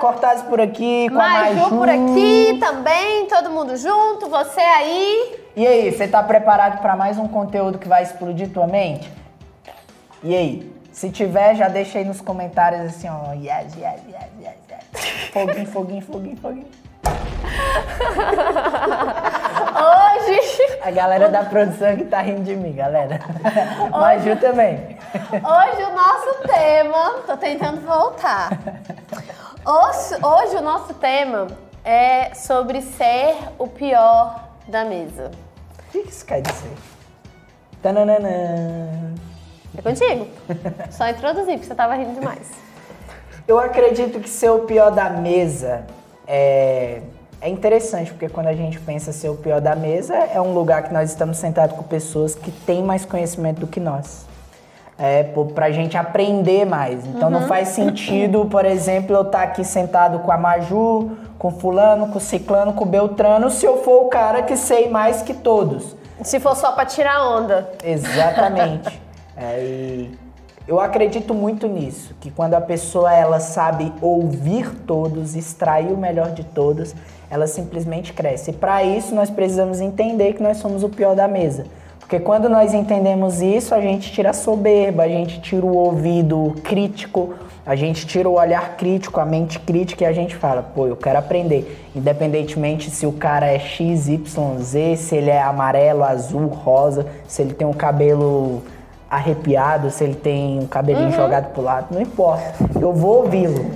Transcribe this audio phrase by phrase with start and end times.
[0.00, 5.38] Cortaz por aqui, com Maju, a Maju por aqui também, todo mundo junto, você aí.
[5.54, 9.12] E aí, você tá preparado para mais um conteúdo que vai explodir tua mente?
[10.22, 10.72] E aí?
[10.90, 13.32] Se tiver, já deixa aí nos comentários assim, ó.
[13.34, 15.30] Yes, yes, yes, yes, yes.
[15.32, 16.66] Foguinho, foguinho, foguinho, foguinho.
[19.80, 20.40] Hoje,
[20.82, 23.20] A galera da produção que tá rindo de mim, galera.
[23.90, 24.98] Maju também.
[25.32, 28.50] hoje o nosso tema, tô tentando voltar.
[29.72, 31.46] Hoje, hoje o nosso tema
[31.84, 35.30] é sobre ser o pior da mesa.
[35.78, 36.72] O que que isso quer dizer?
[37.80, 39.14] Tananana.
[39.78, 40.26] É contigo.
[40.90, 42.50] Só introduzir, porque você tava rindo demais.
[43.46, 45.86] Eu acredito que ser o pior da mesa
[46.26, 47.02] é,
[47.40, 50.82] é interessante, porque quando a gente pensa ser o pior da mesa, é um lugar
[50.82, 54.26] que nós estamos sentados com pessoas que têm mais conhecimento do que nós.
[55.00, 57.06] É, pô, pra gente aprender mais.
[57.06, 62.08] Então não faz sentido, por exemplo, eu estar aqui sentado com a Maju, com fulano,
[62.08, 65.96] com ciclano, com Beltrano, se eu for o cara que sei mais que todos.
[66.22, 67.70] Se for só pra tirar onda.
[67.82, 69.00] Exatamente.
[69.42, 70.18] É, e
[70.68, 76.32] eu acredito muito nisso, que quando a pessoa ela sabe ouvir todos, extrair o melhor
[76.32, 76.94] de todos,
[77.30, 78.50] ela simplesmente cresce.
[78.50, 81.64] E para isso nós precisamos entender que nós somos o pior da mesa.
[82.10, 86.56] Porque quando nós entendemos isso, a gente tira a soberba, a gente tira o ouvido
[86.64, 90.88] crítico, a gente tira o olhar crítico, a mente crítica e a gente fala, pô,
[90.88, 91.88] eu quero aprender.
[91.94, 97.42] Independentemente se o cara é X, Y, Z, se ele é amarelo, azul, rosa, se
[97.42, 98.64] ele tem um cabelo
[99.08, 102.54] arrepiado, se ele tem um cabelinho jogado pro lado, não importa.
[102.80, 103.70] Eu vou ouvi-lo.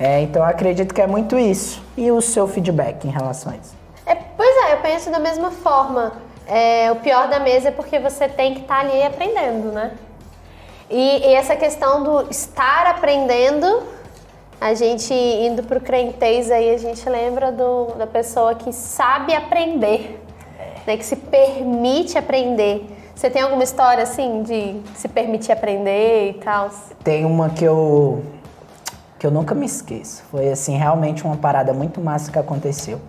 [0.00, 1.80] É, então eu acredito que é muito isso.
[1.96, 3.76] E o seu feedback em relação a isso?
[4.04, 6.26] É, pois é, eu penso da mesma forma.
[6.48, 9.92] É, o pior da mesa é porque você tem que estar ali aprendendo, né?
[10.90, 13.82] E, e essa questão do estar aprendendo,
[14.58, 20.24] a gente indo pro crentez aí, a gente lembra do, da pessoa que sabe aprender,
[20.86, 20.96] né?
[20.96, 22.86] Que se permite aprender.
[23.14, 26.70] Você tem alguma história assim de se permitir aprender e tal?
[27.04, 28.22] Tem uma que eu
[29.18, 30.22] que eu nunca me esqueço.
[30.30, 33.00] Foi assim, realmente uma parada muito massa que aconteceu.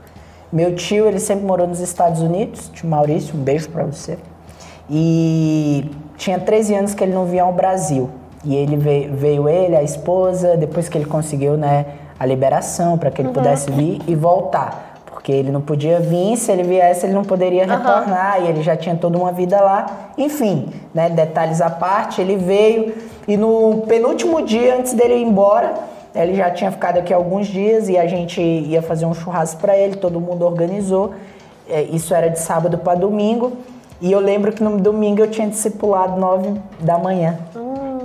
[0.51, 4.17] Meu tio, ele sempre morou nos Estados Unidos, tio Maurício, um beijo pra você.
[4.89, 8.09] E tinha 13 anos que ele não vinha ao Brasil.
[8.43, 11.85] E ele veio, veio ele, a esposa, depois que ele conseguiu, né,
[12.19, 14.95] a liberação para que ele pudesse vir e voltar.
[15.05, 18.75] Porque ele não podia vir, se ele viesse, ele não poderia retornar, e ele já
[18.75, 20.11] tinha toda uma vida lá.
[20.17, 22.93] Enfim, né, detalhes à parte, ele veio
[23.27, 25.75] e no penúltimo dia antes dele ir embora,
[26.15, 29.77] ele já tinha ficado aqui alguns dias e a gente ia fazer um churrasco para
[29.77, 31.13] ele, todo mundo organizou.
[31.69, 33.53] É, isso era de sábado para domingo.
[34.01, 37.37] E eu lembro que no domingo eu tinha discipulado nove da manhã.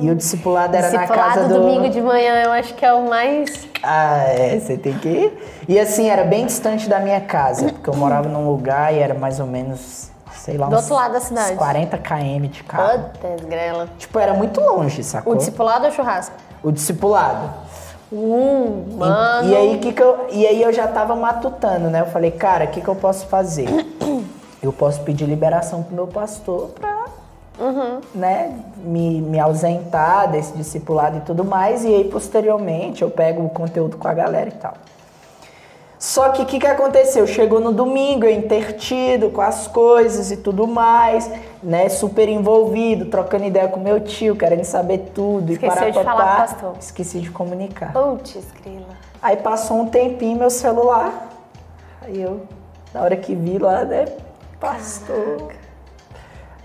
[0.01, 1.55] E o discipulado era na Discipulado casa do.
[1.61, 3.69] domingo de manhã, eu acho que é o mais.
[3.81, 5.65] Ah, é, você tem que ir.
[5.69, 9.15] E assim, era bem distante da minha casa, porque eu morava num lugar e era
[9.15, 11.53] mais ou menos, sei lá, Do outro lado da cidade.
[11.53, 13.05] uns 40 km de carro.
[13.13, 13.89] Puta grela.
[13.97, 15.33] Tipo, era muito longe, sacou?
[15.33, 16.35] O discipulado ou churrasco?
[16.61, 17.51] O discipulado.
[18.13, 19.49] Hum, E- mano.
[19.49, 22.01] E, aí, que que eu, e aí eu já tava matutando, né?
[22.01, 23.69] Eu falei, cara, o que, que eu posso fazer?
[24.63, 27.05] Eu posso pedir liberação pro meu pastor pra
[28.15, 31.85] né, me, me ausentar desse discipulado e tudo mais.
[31.85, 34.75] E aí, posteriormente, eu pego o conteúdo com a galera e tal.
[36.05, 37.27] Só que o que, que aconteceu?
[37.27, 41.31] Chegou no domingo, eu intertido com as coisas e tudo mais,
[41.63, 41.89] né?
[41.89, 45.51] Super envolvido, trocando ideia com meu tio, querendo saber tudo.
[45.51, 46.75] Esqueceu e de falar pastor.
[46.79, 47.95] Esqueci de comunicar.
[47.95, 48.85] Putz, grila.
[49.23, 51.31] Aí passou um tempinho meu celular.
[52.03, 52.43] Aí eu,
[52.93, 54.05] na hora que vi lá, né?
[54.61, 55.55] Pastor.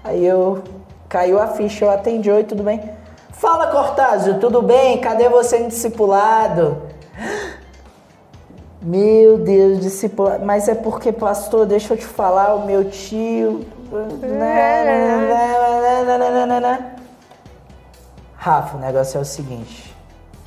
[0.04, 0.62] Aí eu
[1.08, 2.82] caiu a ficha, eu atendi, oi, tudo bem?
[3.32, 4.98] Fala, Cortázio, tudo bem?
[4.98, 6.89] Cadê você no discipulado?
[8.82, 10.46] Meu Deus, discipulado.
[10.46, 13.66] Mas é porque, pastor, deixa eu te falar, o meu tio.
[18.36, 19.94] Rafa, o negócio é o seguinte.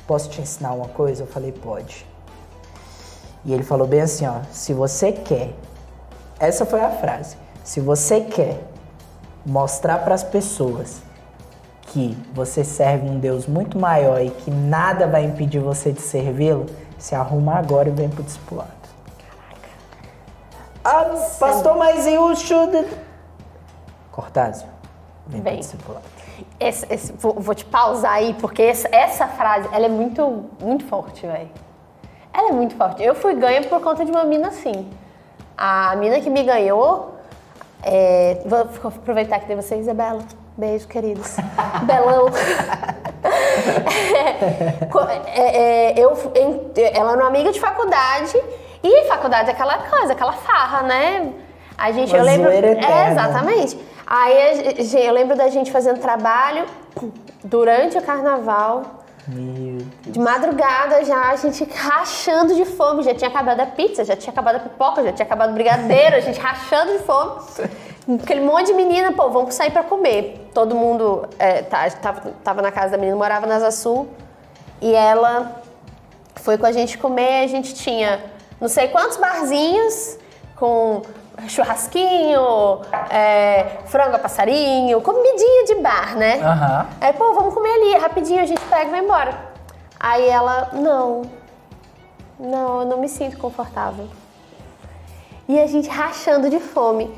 [0.07, 1.23] Posso te ensinar uma coisa?
[1.23, 2.07] Eu falei, pode.
[3.45, 5.53] E ele falou bem assim, ó, se você quer,
[6.39, 7.37] essa foi a frase.
[7.63, 8.59] Se você quer
[9.45, 11.01] mostrar para as pessoas
[11.83, 16.65] que você serve um Deus muito maior e que nada vai impedir você de servi-lo,
[17.03, 18.71] se arruma agora e vem pro discipulado.
[20.85, 21.03] Ah,
[21.37, 22.85] pastor, mas e o chudo?
[24.09, 24.67] Cortázio,
[25.27, 25.59] vem pro Bem.
[25.59, 26.05] discipulado.
[26.57, 30.85] Esse- esse- vou, vou te pausar aí, porque essa, essa frase, ela é muito, muito
[30.85, 31.49] forte, velho.
[32.33, 33.03] Ela é muito forte.
[33.03, 34.89] Eu fui ganha por conta de uma mina assim.
[35.57, 37.15] A mina que me ganhou,
[37.81, 40.21] é, vou aproveitar que tem você, Isabela.
[40.57, 41.35] Beijo, queridos.
[41.85, 42.27] Belão.
[45.35, 46.15] É, é, eu,
[46.93, 48.39] ela era uma amiga de faculdade
[48.83, 51.31] e faculdade é aquela coisa, aquela farra, né?
[51.77, 52.51] A gente, Uma eu lembro.
[52.51, 53.77] É, exatamente.
[54.05, 56.65] Aí eu lembro da gente fazendo trabalho
[57.43, 58.99] durante o carnaval.
[59.25, 63.03] De madrugada já, a gente rachando de fome.
[63.03, 66.17] Já tinha acabado a pizza, já tinha acabado a pipoca, já tinha acabado o brigadeiro,
[66.17, 67.41] a gente rachando de fome.
[68.21, 70.49] Aquele monte de menina, pô, vamos sair pra comer.
[70.53, 74.09] Todo mundo é, tá, tava, tava na casa da menina, morava na Sul.
[74.81, 75.61] E ela
[76.35, 78.19] foi com a gente comer, a gente tinha
[78.59, 80.17] não sei quantos barzinhos
[80.55, 81.01] com
[81.47, 86.39] churrasquinho, é, frango a passarinho, comidinha de bar, né?
[86.41, 86.87] Aham.
[87.01, 89.37] Aí, pô, vamos comer ali, rapidinho, a gente pega e vai embora.
[89.99, 91.23] Aí ela, não,
[92.39, 94.07] não, eu não me sinto confortável.
[95.47, 97.13] E a gente rachando de fome.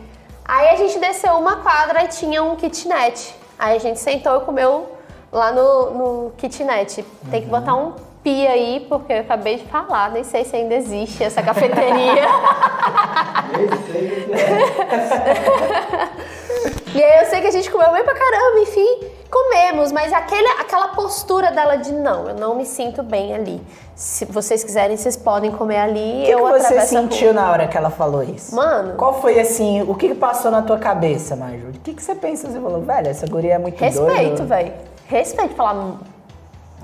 [0.47, 3.35] Aí a gente desceu uma quadra e tinha um kitnet.
[3.57, 4.95] Aí a gente sentou e comeu
[5.31, 7.03] lá no, no kitnet.
[7.31, 7.93] Tem que botar um
[8.23, 12.25] pi aí, porque eu acabei de falar, nem sei se ainda existe essa cafeteria.
[16.95, 18.99] E aí eu sei que a gente comeu bem pra caramba, enfim,
[19.29, 23.61] comemos, mas aquele, aquela postura dela de não, eu não me sinto bem ali.
[23.95, 26.21] Se vocês quiserem, vocês podem comer ali.
[26.21, 28.55] O que, eu que você sentiu na hora que ela falou isso?
[28.55, 28.95] Mano.
[28.95, 31.67] Qual foi assim, o que, que passou na tua cabeça, Maju?
[31.67, 32.49] O que, que você pensa?
[32.49, 33.85] Você falou, velho, essa guria é muito doida.
[34.13, 34.73] Respeito, velho.
[35.07, 35.53] Respeito.
[35.55, 35.97] Falar, "Hum,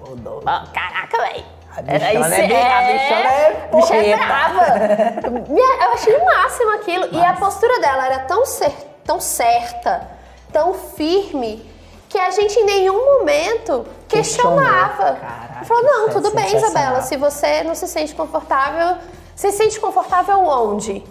[0.02, 0.44] Ô, doido.
[0.46, 1.46] ó, caraca, velho.
[1.78, 5.48] A bichona é bem- a bichona é a bicha é porreta." brava.
[5.86, 7.08] Eu achei o máximo aquilo.
[7.14, 10.08] E a postura dela era tão, cer- tão certa,
[10.54, 11.70] tão firme,
[12.08, 15.16] que a gente em nenhum momento questionava.
[15.16, 16.56] Caraca, Falou, não, tudo bem.
[16.56, 17.02] Isabela.
[17.02, 18.98] Se você não se sente confortável,
[19.36, 21.04] você se sente confortável onde?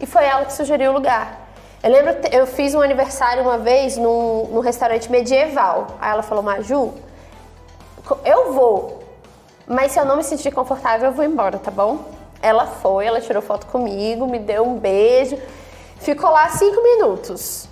[0.00, 1.48] E foi ela que sugeriu o lugar.
[1.80, 5.98] Eu lembro, eu fiz um aniversário uma vez num, num restaurante medieval.
[6.00, 6.92] Aí ela falou, Maju,
[8.24, 9.00] eu vou,
[9.64, 12.00] mas se eu não me sentir confortável, eu vou embora, tá bom?
[12.40, 15.38] Ela foi, ela tirou foto comigo, me deu um beijo,
[16.02, 17.68] ficou lá cinco minutos.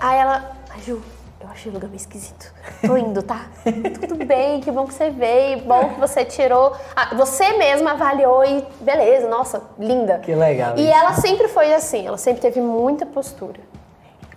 [0.00, 1.02] Aí ela, Maju,
[1.40, 2.52] eu achei o lugar meio esquisito.
[2.86, 3.46] Tô indo, tá?
[4.08, 6.76] Tudo bem, que bom que você veio, bom que você tirou.
[6.94, 10.18] Ah, você mesma avaliou e beleza, nossa, linda.
[10.18, 10.92] Que legal E isso.
[10.92, 13.60] ela sempre foi assim, ela sempre teve muita postura.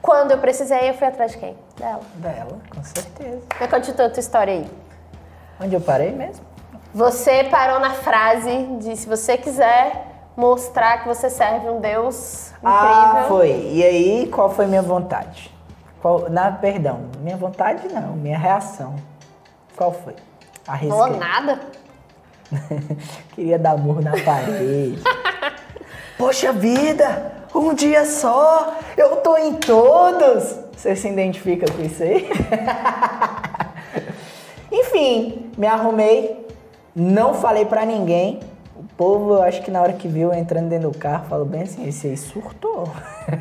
[0.01, 1.55] Quando eu precisei, eu fui atrás de quem?
[1.77, 2.01] Dela.
[2.15, 3.41] Dela, com certeza.
[3.59, 4.67] Mas continua a tua história aí.
[5.63, 6.43] Onde eu parei mesmo?
[6.93, 10.07] Você parou na frase de se você quiser
[10.41, 12.71] mostrar que você serve um Deus incrível.
[12.71, 13.69] Ah, foi.
[13.71, 15.53] E aí, qual foi minha vontade?
[16.01, 18.95] Qual, na, perdão, minha vontade não, minha reação.
[19.77, 20.15] Qual foi?
[20.63, 21.19] Falou Arrisquei.
[21.19, 21.59] nada?
[23.35, 24.97] Queria dar murro na parede.
[26.17, 30.55] Poxa vida, um dia só, eu tô em todos.
[30.75, 32.27] Você se identifica com isso aí?
[34.71, 36.47] Enfim, me arrumei,
[36.95, 38.39] não falei pra ninguém.
[39.01, 41.63] O povo, eu acho que na hora que viu entrando dentro do carro, falou bem
[41.63, 42.87] assim, esse aí surtou.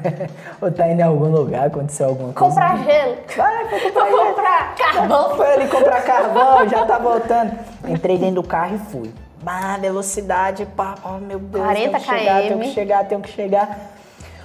[0.59, 2.55] Ou tá indo em algum lugar, aconteceu alguma coisa.
[2.55, 3.17] Comprar gelo.
[3.37, 4.35] Vai, vou comprar Vou gelo.
[4.35, 5.37] comprar carvão.
[5.37, 7.53] Foi ali comprar carvão, já tá voltando.
[7.87, 9.13] Entrei dentro do carro e fui.
[9.43, 11.63] Bah, velocidade, pá, oh meu Deus.
[11.63, 12.49] 40 tenho que chegar, km.
[12.49, 13.79] tenho que chegar, tenho que chegar.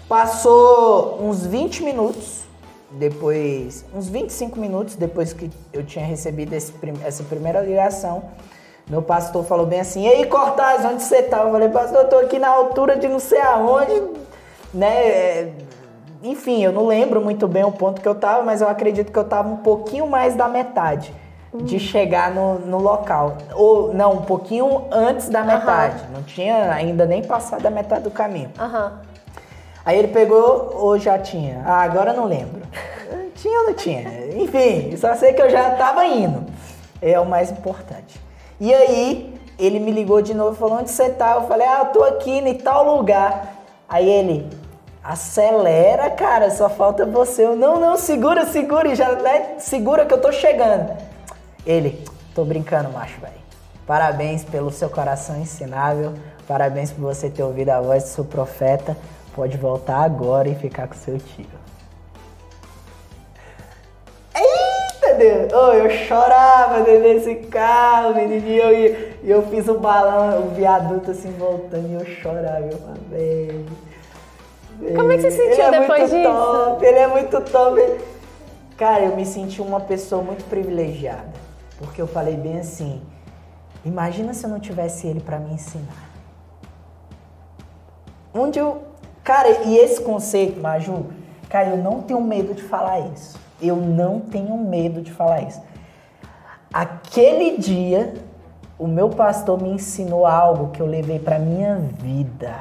[0.10, 2.42] Passou uns 20 minutos,
[2.92, 8.22] depois, uns 25 minutos depois que eu tinha recebido prim- essa primeira ligação.
[8.88, 11.40] Meu pastor falou bem assim, e aí Cortaz, onde você tá?
[11.40, 14.04] Eu falei, pastor, eu tô aqui na altura de não sei aonde,
[14.74, 15.08] né?
[15.08, 15.54] é,
[16.22, 19.18] Enfim, eu não lembro muito bem o ponto que eu tava, mas eu acredito que
[19.18, 21.12] eu tava um pouquinho mais da metade
[21.54, 23.38] de chegar no, no local.
[23.54, 26.04] Ou, não, um pouquinho antes da metade.
[26.14, 28.52] Não tinha ainda nem passado da metade do caminho.
[29.86, 31.64] Aí ele pegou ou já tinha?
[31.66, 32.62] Ah, agora eu não lembro.
[33.36, 34.02] Tinha ou não tinha?
[34.36, 36.44] Enfim, só sei que eu já tava indo.
[37.02, 38.20] É o mais importante.
[38.60, 41.34] E aí, ele me ligou de novo e falou: onde você tá?
[41.34, 43.56] Eu falei: ah, eu tô aqui em tal lugar.
[43.88, 44.50] Aí ele,
[45.04, 47.46] acelera, cara, só falta você.
[47.46, 50.92] Eu, não, não, segura, segura, já né, segura que eu tô chegando.
[51.66, 53.34] Ele, tô brincando, macho, velho.
[53.86, 56.14] Parabéns pelo seu coração ensinável.
[56.48, 58.98] Parabéns por você ter ouvido a voz do seu profeta.
[59.36, 61.46] Pode voltar agora e ficar com seu tio.
[65.18, 65.54] Deus!
[65.54, 68.48] Ô, eu chorava dentro desse carro, menino.
[68.48, 68.74] E eu,
[69.24, 72.60] e eu fiz o balão, o viaduto assim voltando e eu chorava.
[72.62, 72.80] Eu
[73.10, 73.66] velho.
[74.96, 76.34] Como é que você sentiu ele é depois muito disso?
[76.34, 77.80] Top, ele é muito top.
[77.80, 78.02] ele-
[78.78, 81.34] Cara, eu me senti uma pessoa muito privilegiada.
[81.78, 83.02] Porque eu falei bem assim:
[83.86, 86.10] imagina se eu não tivesse ele pra me ensinar.
[88.34, 88.82] Onde eu.
[89.24, 91.06] Cara, e esse conceito, Maju,
[91.50, 93.40] cara, eu não tenho medo de falar isso.
[93.62, 95.62] Eu não tenho medo de falar isso.
[96.74, 98.14] Aquele dia,
[98.78, 102.54] o meu pastor me ensinou algo que eu levei para minha vida.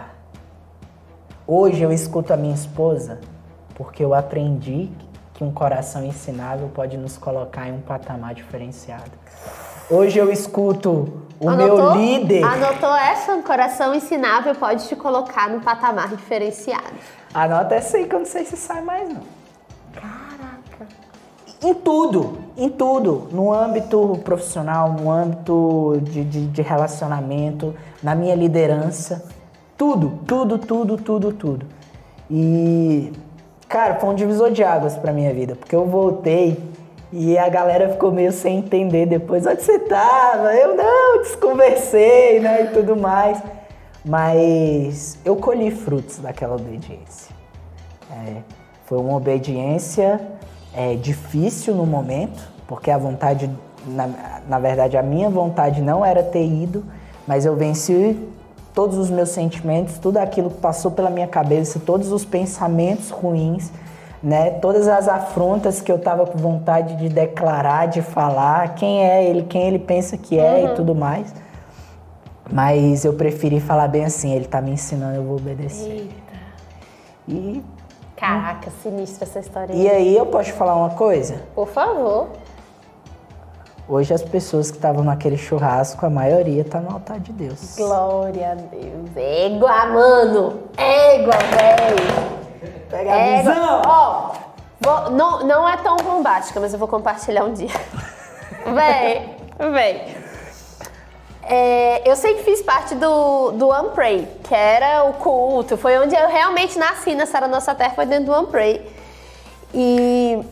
[1.47, 3.21] Hoje eu escuto a minha esposa
[3.75, 4.91] porque eu aprendi
[5.35, 9.11] que um coração ensinável pode nos colocar em um patamar diferenciado.
[9.91, 11.77] Hoje eu escuto o Anotou?
[11.77, 12.45] meu líder.
[12.45, 13.35] Anotou essa?
[13.35, 16.95] Um coração ensinável pode te colocar num patamar diferenciado.
[17.35, 19.44] Anota essa aí que eu não sei se sai mais não.
[21.65, 23.27] Em tudo, em tudo.
[23.33, 29.25] No âmbito profissional, no âmbito de, de, de relacionamento, na minha liderança.
[29.75, 31.67] Tudo, tudo, tudo, tudo, tudo.
[32.31, 33.11] E,
[33.67, 36.59] cara, foi um divisor de águas pra minha vida, porque eu voltei
[37.11, 40.55] e a galera ficou meio sem entender depois onde você tava.
[40.55, 43.43] Eu não, desconversei, né, e tudo mais.
[44.05, 47.35] Mas eu colhi frutos daquela obediência.
[48.11, 48.43] É,
[48.85, 50.21] foi uma obediência
[50.77, 53.51] é, difícil no momento, porque a vontade,
[53.87, 54.09] na,
[54.49, 56.85] na verdade, a minha vontade não era ter ido,
[57.27, 58.19] mas eu venci
[58.75, 63.71] todos os meus sentimentos, tudo aquilo que passou pela minha cabeça, todos os pensamentos ruins,
[64.23, 64.51] né?
[64.51, 69.43] Todas as afrontas que eu tava com vontade de declarar, de falar, quem é ele,
[69.43, 71.33] quem ele pensa que é e tudo mais.
[72.51, 75.91] Mas eu preferi falar bem assim, ele tá me ensinando, eu vou obedecer.
[75.91, 76.25] Eita.
[77.29, 77.63] E,
[78.17, 79.73] Caraca, sinistra essa história.
[79.75, 81.43] e aí eu posso falar uma coisa?
[81.55, 82.29] Por favor.
[83.89, 87.75] Hoje as pessoas que estavam naquele churrasco, a maioria tá no altar de Deus.
[87.77, 89.11] Glória a Deus.
[89.15, 90.61] Égua, mano.
[90.77, 92.35] Égua, velho.
[92.89, 93.53] Pega a Égua.
[93.53, 93.83] visão!
[94.87, 97.69] Ó, não, não é tão bombástica, mas eu vou compartilhar um dia.
[98.75, 100.17] Véi, véi.
[101.47, 105.77] É, eu sempre fiz parte do, do Unpray, que era o culto.
[105.77, 108.91] Foi onde eu realmente nasci na Sara Nossa Terra, foi dentro do Unpray.
[109.73, 110.43] E,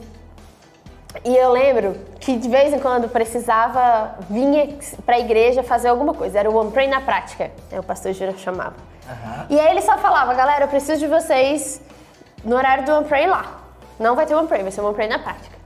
[1.25, 6.39] e eu lembro que de vez em quando precisava vir pra igreja fazer alguma coisa.
[6.39, 8.77] Era o Unpray na prática, é o pastor Júlio chamava.
[9.51, 11.81] E aí ele só falava, galera, eu preciso de vocês
[12.45, 13.61] no horário do Unpray lá.
[13.99, 15.57] Não vai ter Unpray, vai ser Unpray na prática.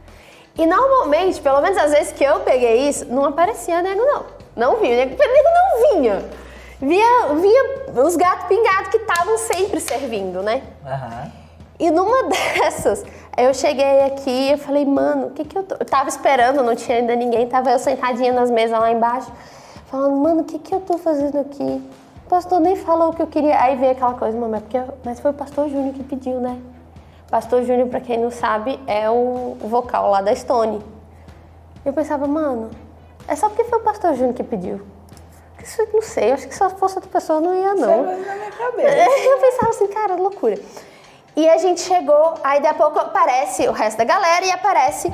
[0.56, 4.35] E normalmente, pelo menos às vezes que eu peguei isso, não aparecia nego não.
[4.56, 6.24] Não vinha, nego, nego não vinha.
[6.80, 10.62] Via, via os gatos pingados que estavam sempre servindo, né?
[10.84, 11.30] Aham.
[11.78, 13.04] E numa dessas,
[13.36, 15.74] eu cheguei aqui e falei, mano, o que que eu tô...
[15.78, 19.30] Eu tava esperando, não tinha ainda ninguém, tava eu sentadinha nas mesas lá embaixo,
[19.86, 21.82] falando, mano, o que que eu tô fazendo aqui?
[22.24, 23.60] O pastor nem falou o que eu queria.
[23.60, 26.58] Aí veio aquela coisa, mamãe, porque eu- mas foi o pastor Júnior que pediu, né?
[27.30, 30.80] Pastor Júnior, pra quem não sabe, é o vocal lá da Stone.
[31.84, 32.70] Eu pensava, mano,
[33.28, 34.86] é só porque foi o pastor Júnior que pediu.
[35.62, 38.12] Isso, não sei, acho que se fosse outra pessoa não ia, não.
[38.12, 39.10] Isso é na minha cabeça.
[39.28, 40.58] Eu pensava assim, cara, loucura.
[41.34, 45.12] E a gente chegou, aí daqui a pouco aparece o resto da galera e aparece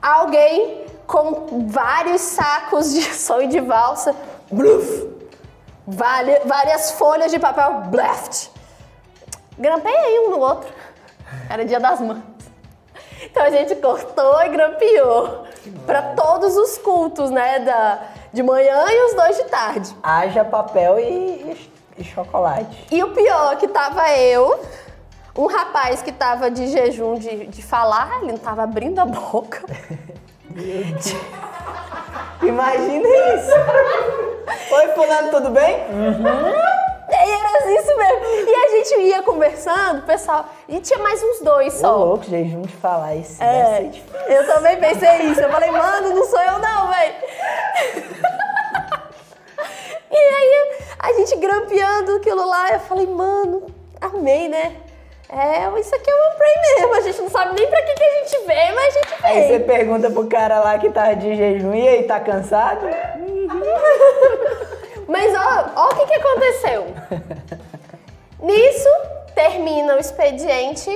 [0.00, 4.14] alguém com vários sacos de sonho de valsa.
[4.50, 5.12] Bluf!
[5.86, 7.82] Vale- várias folhas de papel.
[7.88, 8.50] Bleft!
[9.58, 10.72] Grampei um no outro.
[11.50, 12.22] Era dia das mães.
[13.22, 15.44] Então a gente cortou e grampeou.
[15.86, 17.58] Pra todos os cultos, né?
[17.60, 17.98] Da,
[18.32, 19.96] de manhã e os dois de tarde.
[20.02, 22.86] Haja papel e, e- e chocolate.
[22.90, 24.60] E o pior, que tava eu,
[25.36, 29.62] um rapaz que tava de jejum de, de falar, ele não tava abrindo a boca.
[32.42, 34.74] Imagina isso.
[34.74, 35.76] Oi, fulano, tudo bem?
[35.76, 36.63] E
[39.44, 40.46] conversando, o pessoal.
[40.68, 41.96] E tinha mais uns dois Ô, só.
[41.96, 43.42] louco, jejum de falar isso.
[43.42, 43.90] É,
[44.28, 45.40] eu também pensei isso.
[45.40, 47.14] Eu falei, mano, não sou eu não, velho.
[50.16, 50.70] E aí
[51.00, 53.66] a gente grampeando aquilo lá, eu falei, mano,
[54.00, 54.76] amei, né?
[55.28, 56.94] É, isso aqui é um pray mesmo.
[56.94, 59.34] A gente não sabe nem pra que, que a gente veio, mas a gente veio.
[59.34, 62.86] Aí você pergunta pro cara lá que tá de jejum, e aí, tá cansado?
[65.06, 66.86] Mas ó, ó o que, que aconteceu.
[68.40, 68.88] Nisso,
[69.44, 70.90] termina o expediente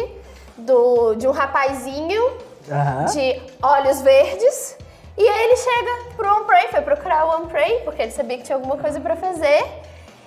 [0.57, 2.33] do, de um rapazinho
[2.71, 3.05] Aham.
[3.07, 4.77] de olhos verdes.
[5.17, 8.57] E aí ele chega pro Unpray, foi procurar o Unpray, porque ele sabia que tinha
[8.57, 9.65] alguma coisa pra fazer.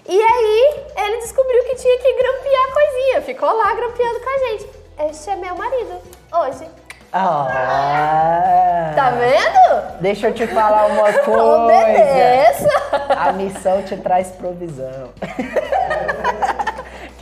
[0.08, 3.22] E aí ele descobriu que tinha que grampear a coisinha.
[3.22, 4.70] Ficou lá grampeando com a gente.
[5.10, 6.00] Este é meu marido,
[6.34, 6.70] hoje.
[7.14, 8.94] Ah.
[8.96, 10.00] Tá vendo?
[10.00, 11.44] Deixa eu te falar uma coisa.
[11.44, 12.70] Obedeça!
[13.10, 15.10] A missão te traz provisão.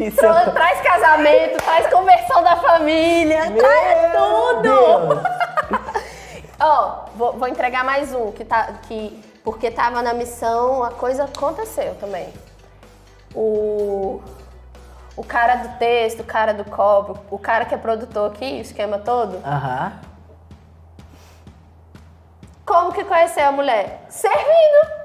[0.03, 0.11] que.
[0.11, 5.21] Tra- Traz casamento, traz conversão da família, traz tudo!
[6.61, 8.73] Ó, vou, vou entregar mais um, que tá.
[8.87, 12.33] Que, porque tava na missão, a coisa aconteceu também.
[13.35, 14.21] O.
[15.15, 18.61] O cara do texto, o cara do copo, o cara que é produtor aqui, o
[18.61, 19.91] esquema todo, Aham.
[22.65, 24.05] Como que conheceu a mulher?
[24.07, 24.98] Servindo.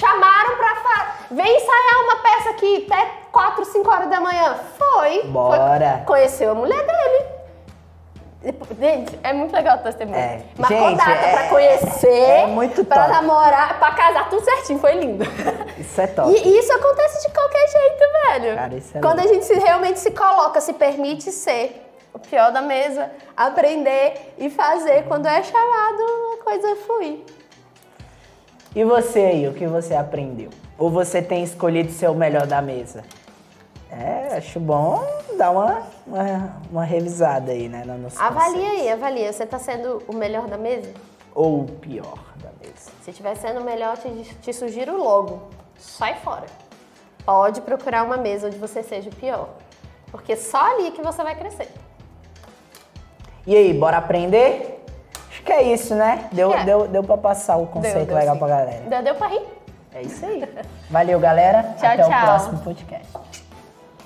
[0.00, 1.14] Chamaram pra fa...
[1.30, 4.58] Vem ensaiar uma peça aqui até 4, 5 horas da manhã.
[4.78, 5.22] Foi.
[5.24, 5.96] Bora.
[5.98, 6.06] Foi.
[6.06, 7.24] Conheceu a mulher dele.
[8.80, 10.16] Gente, é muito legal o testemunho.
[10.18, 10.40] É.
[10.56, 13.10] Marcou Gente, data é- pra conhecer, é muito pra top.
[13.10, 15.24] namorar, pra casar, tudo certinho, foi lindo.
[15.78, 16.32] Isso é top.
[16.32, 17.98] E isso acontece de qualquer jeito,
[18.40, 18.56] velho.
[18.56, 19.30] Cara, isso é Quando louco.
[19.30, 24.48] a gente se- realmente se coloca, se permite ser o pior da mesa, aprender e
[24.48, 26.02] fazer quando é chamado,
[26.40, 27.22] a coisa flui.
[28.74, 30.50] E você aí, o que você aprendeu?
[30.78, 33.02] Ou você tem escolhido ser o melhor da mesa?
[33.90, 35.04] É, acho bom
[35.36, 37.82] dar uma, uma, uma revisada aí, né?
[37.84, 39.32] no nosso Avalia aí, avalia.
[39.32, 40.92] Você tá sendo o melhor da mesa?
[41.34, 42.92] Ou o pior da mesa.
[43.02, 44.08] Se estiver sendo o melhor, te,
[44.40, 45.48] te sugiro logo.
[45.76, 46.46] Sai fora.
[47.24, 49.48] Pode procurar uma mesa onde você seja o pior.
[50.12, 51.68] Porque só ali que você vai crescer.
[53.44, 54.69] E aí, bora aprender?
[55.44, 56.28] Que é isso, né?
[56.32, 56.64] Deu, é.
[56.64, 58.38] deu, deu pra passar o conceito deu legal sim.
[58.38, 58.82] pra galera.
[58.88, 59.42] Deu, deu pra rir?
[59.94, 60.48] É isso aí.
[60.88, 61.62] Valeu, galera.
[61.78, 62.08] Tchau, Até tchau.
[62.08, 63.08] o próximo podcast.